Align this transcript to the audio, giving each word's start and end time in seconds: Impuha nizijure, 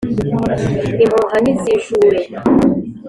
Impuha 1.03 1.37
nizijure, 1.43 2.19